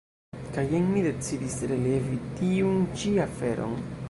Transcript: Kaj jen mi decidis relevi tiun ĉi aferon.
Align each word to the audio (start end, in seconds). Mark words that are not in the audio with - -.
Kaj 0.55 0.63
jen 0.71 0.87
mi 0.93 1.03
decidis 1.09 1.59
relevi 1.73 2.19
tiun 2.41 2.85
ĉi 3.01 3.15
aferon. 3.29 3.83